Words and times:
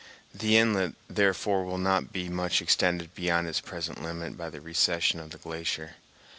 The 0.33 0.57
inlet, 0.57 0.95
therefore, 1.07 1.63
will 1.63 1.77
not 1.77 2.11
be 2.11 2.27
much 2.27 2.59
extended 2.59 3.13
beyond 3.13 3.47
its 3.47 3.61
present 3.61 4.01
limit 4.01 4.35
by 4.35 4.49
the 4.49 4.59
recession 4.59 5.19
of 5.19 5.29
the 5.29 5.37
glacier. 5.37 5.97